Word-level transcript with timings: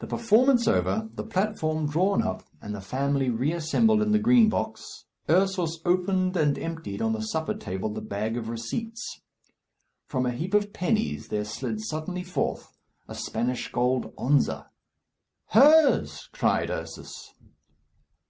The 0.00 0.08
performance 0.08 0.66
over, 0.66 1.08
the 1.14 1.22
platform 1.22 1.86
drawn 1.88 2.22
up, 2.24 2.42
and 2.60 2.74
the 2.74 2.80
family 2.80 3.30
reassembled 3.30 4.02
in 4.02 4.10
the 4.10 4.18
Green 4.18 4.48
Box, 4.48 5.04
Ursus 5.30 5.78
opened 5.84 6.36
and 6.36 6.58
emptied 6.58 7.00
on 7.00 7.12
the 7.12 7.20
supper 7.20 7.54
table 7.54 7.88
the 7.88 8.00
bag 8.00 8.36
of 8.36 8.48
receipts. 8.48 9.20
From 10.08 10.26
a 10.26 10.32
heap 10.32 10.54
of 10.54 10.72
pennies 10.72 11.28
there 11.28 11.44
slid 11.44 11.80
suddenly 11.84 12.24
forth 12.24 12.76
a 13.06 13.14
Spanish 13.14 13.70
gold 13.70 14.12
onza. 14.18 14.66
"Hers!" 15.50 16.28
cried 16.32 16.68
Ursus. 16.68 17.32